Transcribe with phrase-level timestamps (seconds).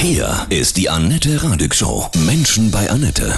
[0.00, 2.08] Hier ist die Annette Radig Show.
[2.24, 3.36] Menschen bei Annette.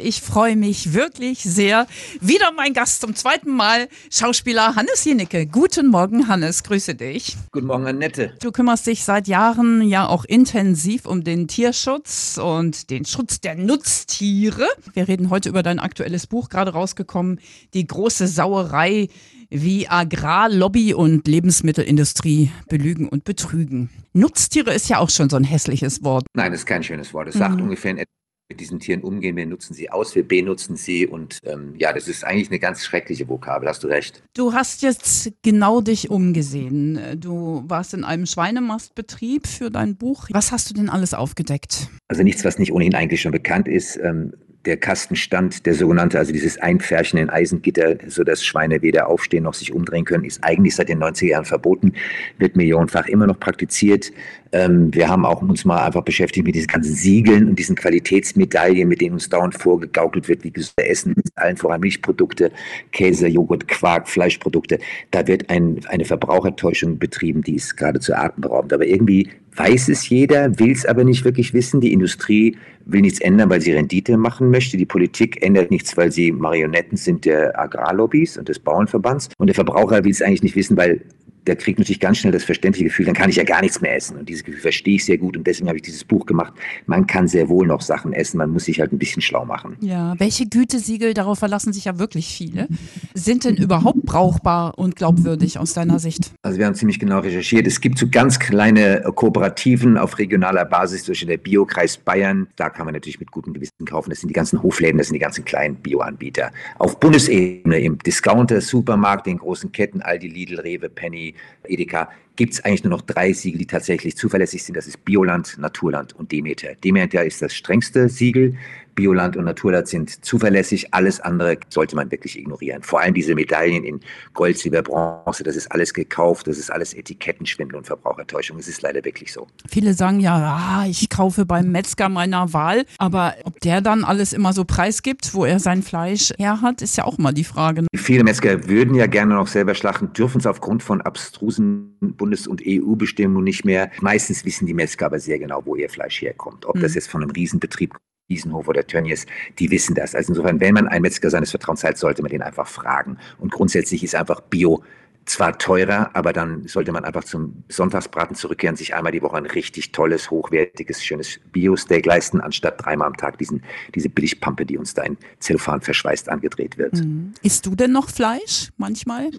[0.00, 1.88] Ich freue mich wirklich sehr.
[2.20, 5.44] Wieder mein Gast zum zweiten Mal, Schauspieler Hannes Jenicke.
[5.46, 6.62] Guten Morgen, Hannes.
[6.62, 7.36] Grüße dich.
[7.50, 8.32] Guten Morgen, Annette.
[8.40, 13.56] Du kümmerst dich seit Jahren ja auch intensiv um den Tierschutz und den Schutz der
[13.56, 14.68] Nutztiere.
[14.92, 17.40] Wir reden heute über dein aktuelles Buch, gerade rausgekommen,
[17.74, 19.08] Die große Sauerei,
[19.50, 23.90] wie Agrarlobby und Lebensmittelindustrie belügen und betrügen.
[24.12, 26.26] Nutztiere ist ja auch schon so ein hässliches Wort.
[26.34, 27.28] Nein, das ist kein schönes Wort.
[27.28, 27.62] Es sagt Mhm.
[27.62, 28.10] ungefähr in etwa,
[28.50, 29.36] mit diesen Tieren umgehen.
[29.36, 32.82] Wir nutzen sie aus, wir benutzen sie und ähm, ja, das ist eigentlich eine ganz
[32.82, 34.22] schreckliche Vokabel, hast du recht.
[34.34, 36.98] Du hast jetzt genau dich umgesehen.
[37.20, 40.28] Du warst in einem Schweinemastbetrieb für dein Buch.
[40.30, 41.88] Was hast du denn alles aufgedeckt?
[42.08, 43.98] Also nichts, was nicht ohnehin eigentlich schon bekannt ist.
[44.02, 44.32] Ähm,
[44.68, 49.72] der Kastenstand, der sogenannte, also dieses Einpferchen in Eisengitter, sodass Schweine weder aufstehen noch sich
[49.72, 51.94] umdrehen können, ist eigentlich seit den 90er Jahren verboten,
[52.36, 54.12] wird millionenfach immer noch praktiziert.
[54.52, 58.86] Ähm, wir haben auch uns mal einfach beschäftigt mit diesen ganzen Siegeln und diesen Qualitätsmedaillen,
[58.86, 62.52] mit denen uns dauernd vorgegaukelt wird, wie gesund wir essen, allen voran Milchprodukte,
[62.92, 64.78] Käse, Joghurt, Quark, Fleischprodukte.
[65.10, 68.72] Da wird ein, eine Verbrauchertäuschung betrieben, die ist geradezu atemberaubend.
[68.74, 71.80] Aber irgendwie weiß es jeder, will es aber nicht wirklich wissen.
[71.80, 74.76] Die Industrie will nichts ändern, weil sie Rendite machen möchte.
[74.76, 79.28] Die Politik ändert nichts, weil sie Marionetten sind der Agrarlobbys und des Bauernverbands.
[79.38, 81.02] Und der Verbraucher will es eigentlich nicht wissen, weil
[81.48, 83.96] der kriegt natürlich ganz schnell das verständliche Gefühl, dann kann ich ja gar nichts mehr
[83.96, 84.18] essen.
[84.18, 86.52] Und dieses Gefühl verstehe ich sehr gut und deswegen habe ich dieses Buch gemacht.
[86.86, 89.76] Man kann sehr wohl noch Sachen essen, man muss sich halt ein bisschen schlau machen.
[89.80, 92.68] Ja, welche Gütesiegel, darauf verlassen sich ja wirklich viele,
[93.14, 96.32] sind denn überhaupt brauchbar und glaubwürdig aus deiner Sicht?
[96.42, 97.66] Also wir haben ziemlich genau recherchiert.
[97.66, 102.48] Es gibt so ganz kleine äh, Kooperativen auf regionaler Basis, durch der Biokreis Bayern.
[102.56, 104.08] Da kann man natürlich mit gutem Gewissen kaufen.
[104.08, 106.50] Das sind die ganzen Hofläden, das sind die ganzen kleinen Bioanbieter.
[106.78, 112.64] Auf Bundesebene im Discounter, Supermarkt, den großen Ketten, Aldi, Lidl, Rewe, Penny, Edeka, gibt es
[112.64, 114.76] eigentlich nur noch drei Siegel, die tatsächlich zuverlässig sind.
[114.76, 116.68] Das ist Bioland, Naturland und Demeter.
[116.76, 118.54] Demeter ist das strengste Siegel.
[118.98, 120.92] Bioland und Naturland sind zuverlässig.
[120.92, 122.82] Alles andere sollte man wirklich ignorieren.
[122.82, 124.00] Vor allem diese Medaillen in
[124.34, 126.48] Gold, Silber, Bronze, das ist alles gekauft.
[126.48, 128.58] Das ist alles Etikettenschwindel und Verbrauchertäuschung.
[128.58, 129.46] Es ist leider wirklich so.
[129.68, 134.32] Viele sagen ja, ah, ich kaufe beim Metzger meiner Wahl, aber ob der dann alles
[134.32, 137.86] immer so preisgibt, wo er sein Fleisch her hat, ist ja auch mal die Frage.
[137.94, 141.94] Viele Metzger würden ja gerne noch selber schlachten, dürfen es aufgrund von abstrusen
[142.28, 143.90] Bundes- und EU-Bestimmungen nicht mehr.
[144.00, 146.66] Meistens wissen die Metzger aber sehr genau, wo ihr Fleisch herkommt.
[146.66, 146.94] Ob das Mhm.
[146.96, 147.96] jetzt von einem Riesenbetrieb
[148.30, 149.24] Wiesenhof oder Tönnies,
[149.58, 150.14] die wissen das.
[150.14, 153.16] Also insofern, wenn man einen Metzger seines Vertrauens hat, sollte man den einfach fragen.
[153.38, 154.84] Und grundsätzlich ist einfach Bio
[155.24, 159.46] zwar teurer, aber dann sollte man einfach zum Sonntagsbraten zurückkehren, sich einmal die Woche ein
[159.46, 163.62] richtig tolles, hochwertiges, schönes Bio-Steak leisten, anstatt dreimal am Tag diesen,
[163.94, 166.96] diese Billigpampe, die uns da in Zellophan verschweißt angedreht wird.
[166.96, 167.32] Mhm.
[167.42, 169.30] Isst du denn noch Fleisch manchmal?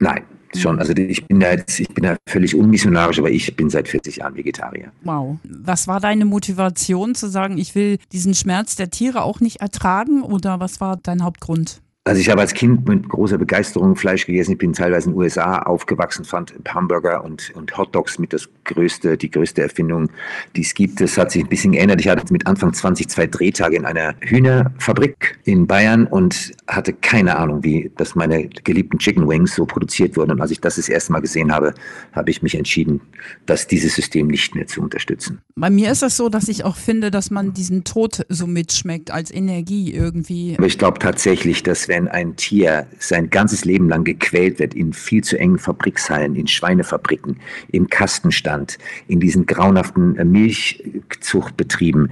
[0.00, 0.24] Nein,
[0.56, 0.78] schon.
[0.78, 4.16] Also ich bin da jetzt, ich bin da völlig unmissionarisch, aber ich bin seit 40
[4.16, 4.92] Jahren Vegetarier.
[5.02, 5.38] Wow.
[5.44, 10.22] Was war deine Motivation zu sagen, ich will diesen Schmerz der Tiere auch nicht ertragen
[10.22, 11.80] oder was war dein Hauptgrund?
[12.08, 14.52] Also ich habe als Kind mit großer Begeisterung Fleisch gegessen.
[14.52, 19.18] Ich bin teilweise in den USA aufgewachsen, fand Hamburger und, und Hotdogs mit das größte,
[19.18, 20.08] die größte Erfindung,
[20.56, 21.02] die es gibt.
[21.02, 22.00] Das hat sich ein bisschen geändert.
[22.00, 27.36] Ich hatte mit Anfang 20 zwei Drehtage in einer Hühnerfabrik in Bayern und hatte keine
[27.36, 30.30] Ahnung, wie dass meine geliebten Chicken Wings so produziert wurden.
[30.30, 31.74] Und als ich das das erste Mal gesehen habe,
[32.12, 33.02] habe ich mich entschieden,
[33.44, 35.42] dass dieses System nicht mehr zu unterstützen.
[35.56, 39.10] Bei mir ist es so, dass ich auch finde, dass man diesen Tod so mitschmeckt
[39.10, 40.54] als Energie irgendwie.
[40.56, 44.92] Aber ich glaube tatsächlich, dass wenn ein Tier sein ganzes Leben lang gequält wird in
[44.92, 47.40] viel zu engen Fabrikshallen, in Schweinefabriken,
[47.72, 48.78] im Kastenstand,
[49.08, 52.10] in diesen grauenhaften äh, Milchzuchtbetrieben,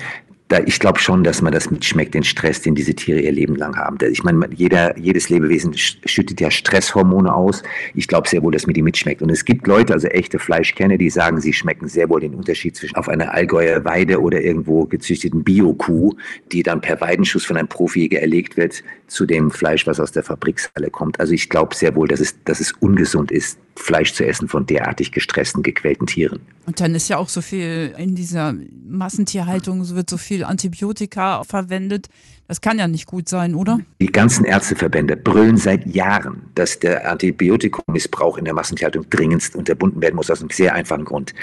[0.49, 3.57] da, ich glaube schon, dass man das mitschmeckt, den Stress, den diese Tiere ihr Leben
[3.57, 3.99] lang haben.
[4.11, 7.65] Ich meine, jedes Lebewesen sch- schüttet ja Stresshormone aus.
[7.95, 9.23] Ich glaube sehr wohl, dass mir die mitschmeckt.
[9.23, 12.77] Und es gibt Leute, also echte Fleischkenner, die sagen, sie schmecken sehr wohl den Unterschied
[12.77, 16.15] zwischen auf einer Allgäuer Weide oder irgendwo gezüchteten Bio-Kuh,
[16.53, 20.23] die dann per Weidenschuss von einem Profijäger erlegt wird, zu dem Fleisch, was aus der
[20.23, 21.19] Fabrikshalle kommt.
[21.19, 24.65] Also ich glaube sehr wohl, dass es, dass es ungesund ist, Fleisch zu essen von
[24.65, 26.41] derartig gestressten, gequälten Tieren.
[26.65, 28.55] Und dann ist ja auch so viel in dieser
[28.89, 32.09] Massentierhaltung, so wird so viel Antibiotika verwendet.
[32.49, 33.81] Das kann ja nicht gut sein, oder?
[34.01, 40.15] Die ganzen Ärzteverbände brüllen seit Jahren, dass der Antibiotikumissbrauch in der Massentierhaltung dringendst unterbunden werden
[40.15, 41.35] muss, aus einem sehr einfachen Grund.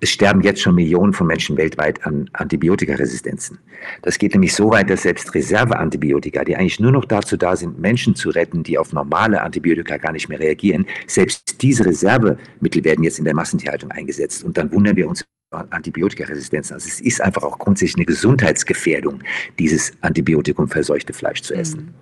[0.00, 3.58] Es sterben jetzt schon Millionen von Menschen weltweit an Antibiotikaresistenzen.
[4.00, 7.78] Das geht nämlich so weit, dass selbst Reserveantibiotika, die eigentlich nur noch dazu da sind,
[7.78, 13.04] Menschen zu retten, die auf normale Antibiotika gar nicht mehr reagieren, selbst diese Reservemittel werden
[13.04, 14.42] jetzt in der Massentierhaltung eingesetzt.
[14.42, 16.72] Und dann wundern wir uns Antibiotikaresistenz.
[16.72, 19.22] Also es ist einfach auch grundsätzlich eine Gesundheitsgefährdung,
[19.58, 21.94] dieses antibiotikumverseuchte Fleisch zu essen.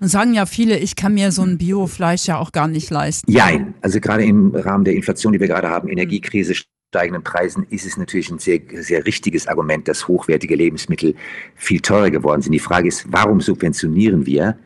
[0.00, 3.30] Und sagen ja viele, ich kann mir so ein Biofleisch ja auch gar nicht leisten.
[3.30, 3.74] Jein.
[3.80, 7.96] Also gerade im Rahmen der Inflation, die wir gerade haben, Energiekrise, steigenden Preisen ist es
[7.96, 11.14] natürlich ein sehr, sehr richtiges Argument, dass hochwertige Lebensmittel
[11.54, 12.52] viel teurer geworden sind.
[12.52, 14.58] Die Frage ist, warum subventionieren wir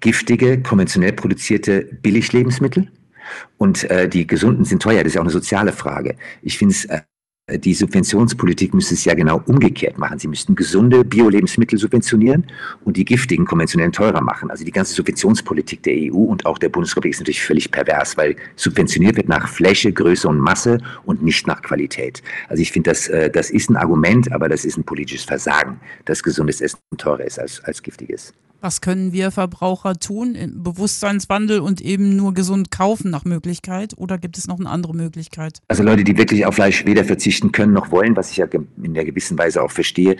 [0.00, 2.90] giftige, konventionell produzierte Billiglebensmittel?
[3.56, 5.02] Und äh, die gesunden sind teuer.
[5.02, 6.16] Das ist ja auch eine soziale Frage.
[6.42, 7.00] Ich finde es äh,
[7.48, 10.18] die Subventionspolitik müsste es ja genau umgekehrt machen.
[10.18, 12.44] Sie müssten gesunde Bio-Lebensmittel subventionieren
[12.84, 14.50] und die giftigen konventionellen teurer machen.
[14.50, 18.34] Also die ganze Subventionspolitik der EU und auch der Bundesrepublik ist natürlich völlig pervers, weil
[18.56, 22.20] subventioniert wird nach Fläche, Größe und Masse und nicht nach Qualität.
[22.48, 25.78] Also ich finde, das, äh, das ist ein Argument, aber das ist ein politisches Versagen,
[26.04, 28.34] dass gesundes Essen teurer ist als, als giftiges.
[28.66, 30.36] Was können wir Verbraucher tun?
[30.56, 33.94] Bewusstseinswandel und eben nur gesund kaufen nach Möglichkeit?
[33.96, 35.60] Oder gibt es noch eine andere Möglichkeit?
[35.68, 38.48] Also Leute, die wirklich auf Fleisch weder verzichten können noch wollen, was ich ja
[38.82, 40.16] in der gewissen Weise auch verstehe,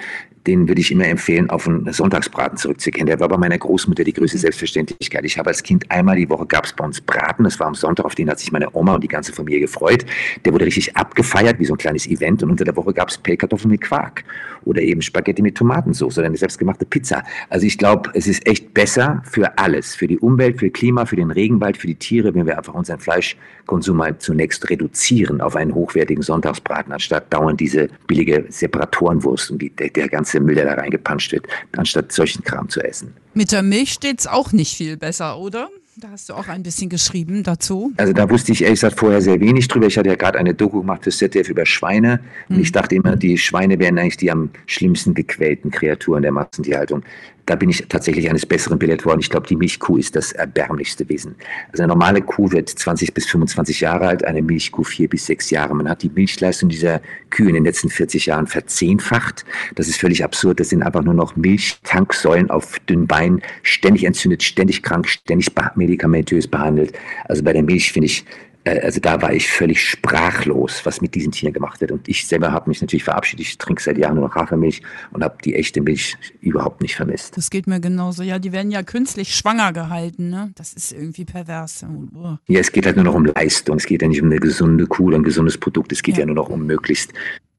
[0.46, 3.06] denen würde ich immer empfehlen, auf einen Sonntagsbraten zurückzukehren.
[3.06, 4.42] Der war bei meiner Großmutter die größte mhm.
[4.42, 5.24] Selbstverständlichkeit.
[5.24, 7.44] Ich habe als Kind einmal die Woche gab es bei uns Braten.
[7.44, 10.04] Das war am Sonntag, auf den hat sich meine Oma und die ganze Familie gefreut.
[10.44, 12.42] Der wurde richtig abgefeiert, wie so ein kleines Event.
[12.42, 14.24] Und unter der Woche gab es Pellkartoffeln mit Quark
[14.64, 17.22] oder eben Spaghetti mit Tomatensauce oder eine selbstgemachte Pizza.
[17.48, 21.16] Also ich glaube, es ist echt besser für alles, für die Umwelt, für Klima, für
[21.16, 25.74] den Regenwald, für die Tiere, wenn wir einfach unseren Fleischkonsum mal zunächst reduzieren auf einen
[25.74, 30.74] hochwertigen Sonntagsbraten, anstatt dauernd diese billige Separatorenwurst und die, der, der ganze Müll, der da
[30.74, 31.46] reingepanscht wird,
[31.76, 33.14] anstatt solchen Kram zu essen.
[33.34, 35.68] Mit der Milch steht es auch nicht viel besser, oder?
[35.98, 37.90] Da hast du auch ein bisschen geschrieben dazu.
[37.96, 39.86] Also da wusste ich ehrlich gesagt vorher sehr wenig drüber.
[39.86, 42.20] Ich hatte ja gerade eine Doku gemacht für ZDF über Schweine.
[42.50, 42.72] Und ich hm.
[42.72, 47.02] dachte immer, die Schweine wären eigentlich die am schlimmsten gequälten Kreaturen der Massentierhaltung
[47.46, 49.20] da bin ich tatsächlich eines Besseren belehrt worden.
[49.20, 51.36] Ich glaube, die Milchkuh ist das erbärmlichste Wesen.
[51.70, 55.50] Also eine normale Kuh wird 20 bis 25 Jahre alt, eine Milchkuh vier bis sechs
[55.50, 55.74] Jahre.
[55.74, 57.00] Man hat die Milchleistung dieser
[57.30, 59.44] Kühe in den letzten 40 Jahren verzehnfacht.
[59.76, 60.58] Das ist völlig absurd.
[60.58, 66.48] Das sind einfach nur noch Milchtanksäulen auf dünnen Beinen, ständig entzündet, ständig krank, ständig medikamentös
[66.48, 66.98] behandelt.
[67.26, 68.24] Also bei der Milch finde ich,
[68.66, 71.92] also da war ich völlig sprachlos, was mit diesen Tieren gemacht wird.
[71.92, 73.46] Und ich selber habe mich natürlich verabschiedet.
[73.46, 74.82] Ich trinke seit Jahren nur noch Hafermilch
[75.12, 77.36] und habe die echte Milch überhaupt nicht vermisst.
[77.36, 78.22] Das geht mir genauso.
[78.22, 80.30] Ja, die werden ja künstlich schwanger gehalten.
[80.30, 80.50] Ne?
[80.56, 81.84] Das ist irgendwie pervers.
[82.14, 82.36] Oh.
[82.48, 83.76] Ja, es geht halt nur noch um Leistung.
[83.76, 85.92] Es geht ja nicht um eine gesunde Kuh oder ein gesundes Produkt.
[85.92, 87.12] Es geht ja, ja nur noch um möglichst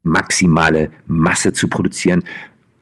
[0.04, 2.24] maximale Masse zu produzieren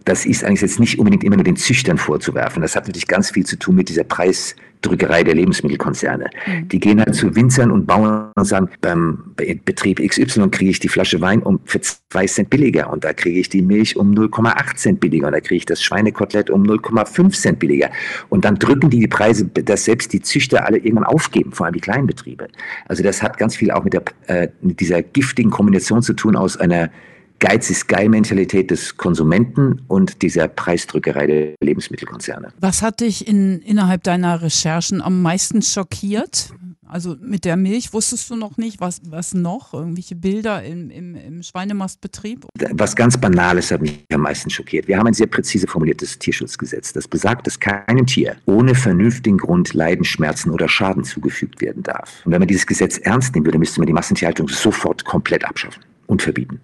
[0.06, 2.62] das ist eigentlich jetzt nicht unbedingt immer nur den Züchtern vorzuwerfen.
[2.62, 6.30] Das hat natürlich ganz viel zu tun mit dieser Preisdrückerei der Lebensmittelkonzerne.
[6.46, 6.68] Mhm.
[6.70, 9.34] Die gehen halt zu Winzern und Bauern und sagen, beim
[9.66, 13.40] Betrieb XY kriege ich die Flasche Wein um für zwei Cent billiger und da kriege
[13.40, 17.32] ich die Milch um 0,8 Cent billiger und da kriege ich das Schweinekotelett um 0,5
[17.32, 17.90] Cent billiger.
[18.30, 21.74] Und dann drücken die die Preise, dass selbst die Züchter alle irgendwann aufgeben, vor allem
[21.74, 22.48] die kleinen Betriebe.
[22.88, 26.36] Also das hat ganz viel auch mit, der, äh, mit dieser giftigen Kombination zu tun
[26.36, 26.92] aus einer
[27.40, 32.54] Geiz ist Geil-Mentalität des Konsumenten und dieser Preisdrückerei der Lebensmittelkonzerne.
[32.60, 36.54] Was hat dich in, innerhalb deiner Recherchen am meisten schockiert?
[36.88, 39.74] Also mit der Milch wusstest du noch nicht, was, was noch?
[39.74, 42.46] Irgendwelche Bilder im, im, im Schweinemastbetrieb?
[42.72, 44.88] Was ganz Banales hat mich am meisten schockiert.
[44.88, 49.74] Wir haben ein sehr präzise formuliertes Tierschutzgesetz, das besagt, dass keinem Tier ohne vernünftigen Grund
[49.74, 52.22] Leiden, Schmerzen oder Schaden zugefügt werden darf.
[52.24, 55.84] Und wenn man dieses Gesetz ernst nehmen würde, müsste man die Massentierhaltung sofort komplett abschaffen
[56.08, 56.62] und verbieten.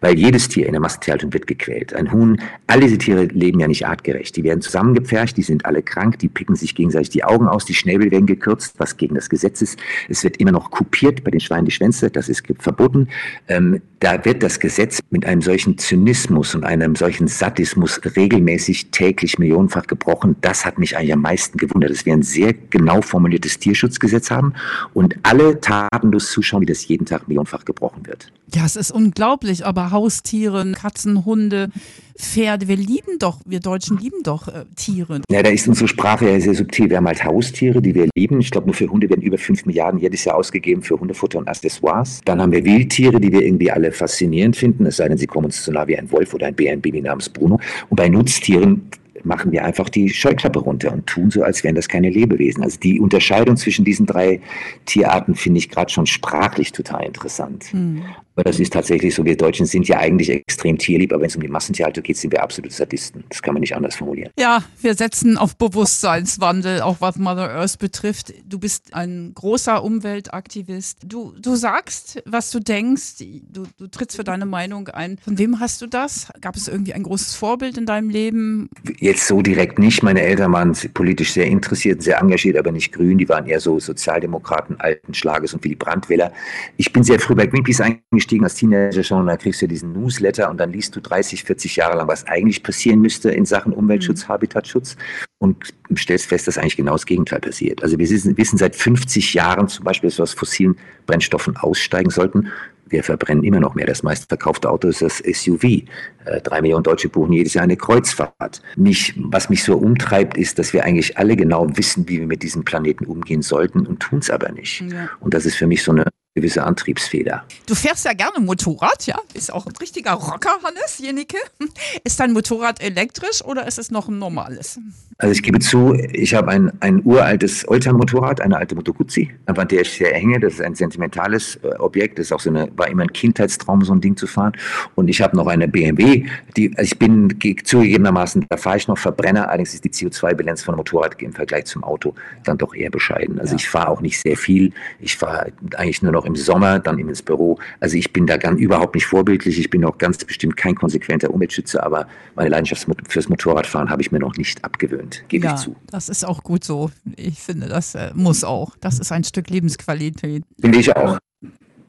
[0.00, 1.94] Weil jedes Tier in der Massentierhaltung wird gequält.
[1.94, 4.36] Ein Huhn, all diese Tiere leben ja nicht artgerecht.
[4.36, 7.74] Die werden zusammengepfercht, die sind alle krank, die picken sich gegenseitig die Augen aus, die
[7.74, 9.78] Schnäbel werden gekürzt, was gegen das Gesetz ist.
[10.08, 13.08] Es wird immer noch kupiert bei den Schweinen die Schwänze, das ist verboten.
[13.48, 19.38] Ähm, da wird das Gesetz mit einem solchen Zynismus und einem solchen Sadismus regelmäßig täglich
[19.38, 20.36] millionenfach gebrochen.
[20.40, 24.54] Das hat mich eigentlich am meisten gewundert, dass wir ein sehr genau formuliertes Tierschutzgesetz haben
[24.92, 28.32] und alle tatenlos zuschauen, wie das jeden Tag millionenfach gebrochen wird.
[28.54, 31.70] Ja, es ist unglaublich, aber Haustiere, Katzen, Hunde,
[32.18, 35.22] Pferde, wir lieben doch, wir Deutschen lieben doch äh, Tiere.
[35.30, 36.90] Ja, da ist unsere Sprache ja sehr subtil.
[36.90, 38.40] Wir haben halt Haustiere, die wir lieben.
[38.40, 41.48] Ich glaube, nur für Hunde werden über 5 Milliarden jedes Jahr ausgegeben für Hundefutter und
[41.48, 42.20] Accessoires.
[42.26, 45.46] Dann haben wir Wildtiere, die wir irgendwie alle faszinierend finden, es sei denn, sie kommen
[45.46, 47.58] uns zu nah wie ein Wolf oder ein Bär, ein Baby namens Bruno.
[47.88, 48.82] Und bei Nutztieren
[49.24, 52.62] machen wir einfach die Scheuklappe runter und tun so, als wären das keine Lebewesen.
[52.62, 54.40] Also die Unterscheidung zwischen diesen drei
[54.86, 57.72] Tierarten finde ich gerade schon sprachlich total interessant.
[57.72, 58.02] Mhm.
[58.34, 61.36] Aber das ist tatsächlich so, wir Deutschen sind ja eigentlich extrem tierlieb, aber wenn es
[61.36, 63.24] um die Massentierhaltung geht, sind wir absolute Sadisten.
[63.28, 64.30] Das kann man nicht anders formulieren.
[64.38, 68.32] Ja, wir setzen auf Bewusstseinswandel, auch was Mother Earth betrifft.
[68.46, 71.00] Du bist ein großer Umweltaktivist.
[71.04, 73.18] Du, du sagst, was du denkst.
[73.50, 75.18] Du, du trittst für deine Meinung ein.
[75.18, 76.28] Von wem hast du das?
[76.40, 78.70] Gab es irgendwie ein großes Vorbild in deinem Leben?
[78.98, 80.02] Jetzt so direkt nicht.
[80.02, 83.18] Meine Eltern waren politisch sehr interessiert, sehr engagiert, aber nicht grün.
[83.18, 86.32] Die waren eher so Sozialdemokraten alten Schlages und wie die Brandwähler.
[86.78, 89.66] Ich bin sehr früh bei Greenpeace eingegangen eingestiegen als Teenager schon und dann kriegst du
[89.66, 93.44] diesen Newsletter und dann liest du 30, 40 Jahre lang, was eigentlich passieren müsste in
[93.44, 94.28] Sachen Umweltschutz, mhm.
[94.28, 94.96] Habitatschutz
[95.38, 95.56] und
[95.96, 97.82] stellst fest, dass eigentlich genau das Gegenteil passiert.
[97.82, 100.76] Also wir wissen, seit 50 Jahren zum Beispiel, dass wir aus fossilen
[101.06, 102.48] Brennstoffen aussteigen sollten
[102.88, 103.86] Wir verbrennen immer noch mehr.
[103.86, 105.64] Das meistverkaufte Auto ist das SUV.
[105.64, 108.60] Äh, drei Millionen Deutsche buchen jedes Jahr eine Kreuzfahrt.
[108.76, 112.42] Mich, was mich so umtreibt, ist, dass wir eigentlich alle genau wissen, wie wir mit
[112.42, 114.82] diesem Planeten umgehen sollten und tun es aber nicht.
[114.82, 115.08] Ja.
[115.20, 117.44] Und das ist für mich so eine gewisse Antriebsfeder.
[117.66, 119.18] Du fährst ja gerne Motorrad, ja?
[119.34, 121.36] Bist auch ein richtiger Rocker, Hannes Jenicke.
[122.04, 124.78] Ist dein Motorrad elektrisch oder ist es noch ein normales?
[125.18, 129.68] Also ich gebe zu, ich habe ein, ein uraltes Oldtimer-Motorrad, eine alte Moto Guzzi, an
[129.68, 130.40] der ich sehr hänge.
[130.40, 132.18] Das ist ein sentimentales äh, Objekt.
[132.18, 134.52] Das ist auch so eine, war immer ein Kindheitstraum, so ein Ding zu fahren.
[134.94, 136.26] Und ich habe noch eine BMW.
[136.56, 139.48] Die, also ich bin zugegebenermaßen, da fahre ich noch Verbrenner.
[139.48, 143.38] Allerdings ist die CO2-Bilanz von Motorrad im Vergleich zum Auto dann doch eher bescheiden.
[143.38, 143.56] Also ja.
[143.58, 144.72] ich fahre auch nicht sehr viel.
[144.98, 147.58] Ich fahre eigentlich nur noch noch im Sommer, dann eben ins Büro.
[147.80, 149.58] Also ich bin da ganz überhaupt nicht vorbildlich.
[149.58, 154.12] Ich bin auch ganz bestimmt kein konsequenter Umweltschützer, aber meine Leidenschaft fürs Motorradfahren habe ich
[154.12, 155.76] mir noch nicht abgewöhnt, gebe ja, ich zu.
[155.90, 156.90] Das ist auch gut so.
[157.16, 158.76] Ich finde, das äh, muss auch.
[158.80, 160.44] Das ist ein Stück Lebensqualität.
[160.60, 161.18] Finde ich auch.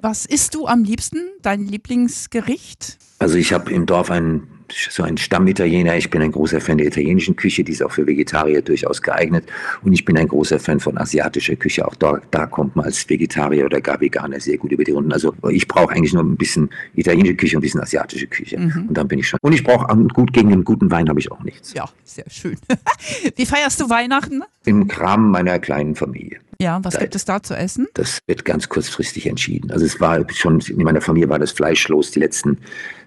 [0.02, 1.20] Was isst du am liebsten?
[1.42, 2.98] Dein Lieblingsgericht?
[3.20, 5.98] Also ich habe im Dorf einen so ein Stammitaliener.
[5.98, 9.46] Ich bin ein großer Fan der italienischen Küche, die ist auch für Vegetarier durchaus geeignet.
[9.84, 11.88] Und ich bin ein großer Fan von asiatischer Küche.
[11.88, 15.14] Auch da, da kommt man als Vegetarier oder gar Veganer sehr gut über die Runden.
[15.14, 18.60] Also ich brauche eigentlich nur ein bisschen italienische Küche und ein bisschen asiatische Küche.
[18.60, 18.88] Mhm.
[18.90, 19.40] Und dann bin ich schon.
[19.42, 21.74] Und ich brauche gut gegen einen guten Wein habe ich auch nichts.
[21.74, 22.58] Ja, sehr schön.
[23.36, 24.44] Wie feierst du Weihnachten?
[24.66, 26.40] Im Rahmen meiner kleinen Familie.
[26.60, 27.88] Ja, was gibt es da zu essen?
[27.94, 29.72] Das wird ganz kurzfristig entschieden.
[29.72, 32.12] Also es war schon, in meiner Familie war das fleischlos.
[32.12, 32.58] Die letzten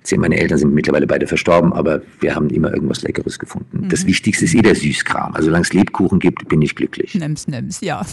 [0.03, 3.83] zehn, meine Eltern sind mittlerweile beide verstorben, aber wir haben immer irgendwas Leckeres gefunden.
[3.83, 3.89] Mhm.
[3.89, 5.35] Das Wichtigste ist eh der Süßkram.
[5.35, 7.15] Also solange es Lebkuchen gibt, bin ich glücklich.
[7.15, 8.05] Nimm's, nimm's, ja.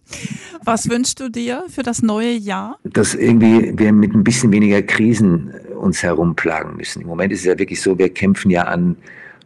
[0.64, 2.78] was wünschst du dir für das neue Jahr?
[2.84, 7.02] Dass irgendwie wir mit ein bisschen weniger Krisen uns herumplagen müssen.
[7.02, 8.96] Im Moment ist es ja wirklich so, wir kämpfen ja an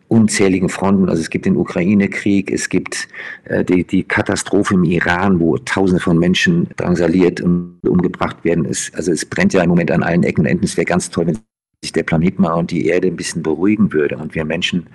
[0.08, 1.08] unzähligen Fronten.
[1.08, 3.08] Also es gibt den Ukraine-Krieg, es gibt
[3.44, 8.64] äh, die, die Katastrophe im Iran, wo Tausende von Menschen drangsaliert und umgebracht werden.
[8.64, 10.64] Es, also es brennt ja im Moment an allen Ecken und Enden.
[10.64, 11.38] Es wäre ganz toll, wenn
[11.86, 14.86] sich der Planet mal und die Erde ein bisschen beruhigen würde und wir Menschen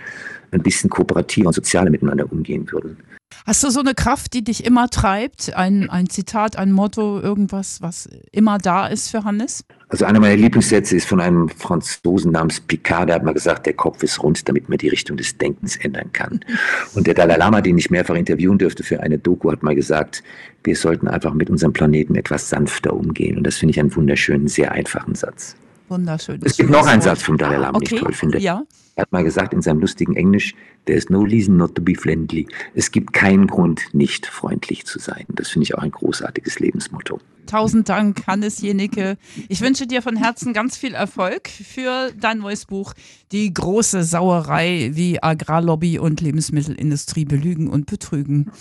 [0.51, 2.97] ein bisschen kooperativer und sozialer miteinander umgehen würden.
[3.45, 5.55] Hast du so eine Kraft, die dich immer treibt?
[5.55, 9.63] Ein, ein Zitat, ein Motto, irgendwas, was immer da ist für Hannes?
[9.89, 13.73] Also einer meiner Lieblingssätze ist von einem Franzosen namens Picard, der hat mal gesagt, der
[13.73, 16.41] Kopf ist rund, damit man die Richtung des Denkens ändern kann.
[16.93, 20.23] Und der Dalai Lama, den ich mehrfach interviewen dürfte für eine Doku, hat mal gesagt,
[20.63, 23.37] wir sollten einfach mit unserem Planeten etwas sanfter umgehen.
[23.37, 25.55] Und das finde ich einen wunderschönen, sehr einfachen Satz.
[25.91, 26.39] Wunderschön.
[26.43, 27.89] Es gibt noch einen Satz vom Dalai Lama, okay.
[27.89, 28.39] den ich toll finde.
[28.39, 28.63] Ja.
[28.95, 30.55] Er hat mal gesagt in seinem lustigen Englisch,
[30.85, 32.47] there is no reason not to be friendly.
[32.75, 35.25] Es gibt keinen Grund, nicht freundlich zu sein.
[35.29, 37.19] Das finde ich auch ein großartiges Lebensmotto.
[37.45, 39.17] Tausend Dank, Hannes Jenicke.
[39.49, 42.93] Ich wünsche dir von Herzen ganz viel Erfolg für dein neues Buch
[43.33, 48.51] Die große Sauerei, wie Agrarlobby und Lebensmittelindustrie belügen und betrügen.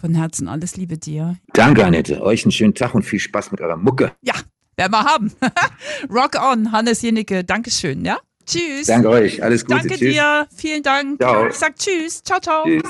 [0.00, 1.36] Von Herzen alles Liebe dir.
[1.52, 2.22] Danke, Annette.
[2.22, 4.12] Euch einen schönen Tag und viel Spaß mit eurer Mucke.
[4.22, 4.34] Ja,
[4.78, 5.32] werden wir haben.
[6.10, 7.44] Rock on, Hannes Jenicke.
[7.44, 8.18] Dankeschön, ja?
[8.46, 8.86] Tschüss.
[8.86, 9.42] Danke euch.
[9.42, 9.78] Alles Gute.
[9.78, 10.14] Danke tschüss.
[10.14, 10.46] dir.
[10.56, 11.20] Vielen Dank.
[11.20, 11.48] Ciao.
[11.48, 12.22] Ich sag Tschüss.
[12.22, 12.64] Ciao, ciao.
[12.64, 12.82] Tschüss.